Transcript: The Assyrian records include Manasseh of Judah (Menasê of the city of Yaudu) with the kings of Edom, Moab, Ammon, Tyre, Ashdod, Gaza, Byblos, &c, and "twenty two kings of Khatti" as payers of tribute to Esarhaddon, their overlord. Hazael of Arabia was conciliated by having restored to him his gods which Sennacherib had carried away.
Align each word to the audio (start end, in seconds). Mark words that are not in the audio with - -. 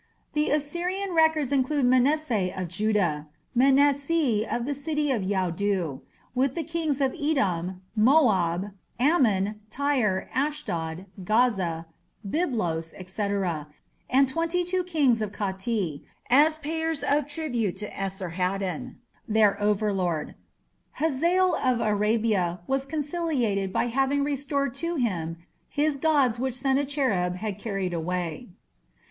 The 0.33 0.49
Assyrian 0.49 1.11
records 1.11 1.51
include 1.51 1.85
Manasseh 1.85 2.49
of 2.59 2.69
Judah 2.69 3.27
(Menasê 3.55 4.43
of 4.47 4.65
the 4.65 4.73
city 4.73 5.11
of 5.11 5.21
Yaudu) 5.21 6.01
with 6.33 6.55
the 6.55 6.63
kings 6.63 6.99
of 7.01 7.13
Edom, 7.13 7.83
Moab, 7.95 8.71
Ammon, 8.99 9.59
Tyre, 9.69 10.27
Ashdod, 10.33 11.05
Gaza, 11.23 11.85
Byblos, 12.27 12.95
&c, 13.07 13.67
and 14.09 14.27
"twenty 14.27 14.63
two 14.63 14.83
kings 14.83 15.21
of 15.21 15.31
Khatti" 15.31 16.01
as 16.31 16.57
payers 16.57 17.03
of 17.03 17.27
tribute 17.27 17.77
to 17.77 17.89
Esarhaddon, 17.95 18.95
their 19.27 19.61
overlord. 19.61 20.33
Hazael 20.93 21.53
of 21.63 21.79
Arabia 21.79 22.61
was 22.65 22.87
conciliated 22.87 23.71
by 23.71 23.85
having 23.85 24.23
restored 24.23 24.73
to 24.81 24.95
him 24.95 25.37
his 25.69 25.97
gods 25.97 26.39
which 26.39 26.55
Sennacherib 26.55 27.35
had 27.35 27.59
carried 27.59 27.93
away. 27.93 28.47